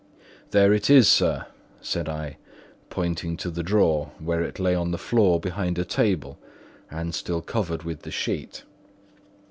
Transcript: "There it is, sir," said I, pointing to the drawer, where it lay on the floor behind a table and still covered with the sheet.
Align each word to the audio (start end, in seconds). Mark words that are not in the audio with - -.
"There 0.49 0.73
it 0.73 0.89
is, 0.89 1.07
sir," 1.07 1.45
said 1.79 2.09
I, 2.09 2.37
pointing 2.89 3.37
to 3.37 3.51
the 3.51 3.61
drawer, 3.61 4.13
where 4.17 4.41
it 4.41 4.57
lay 4.59 4.73
on 4.73 4.89
the 4.89 4.97
floor 4.97 5.39
behind 5.39 5.77
a 5.77 5.85
table 5.85 6.39
and 6.89 7.13
still 7.13 7.43
covered 7.43 7.83
with 7.83 8.01
the 8.01 8.09
sheet. 8.09 8.63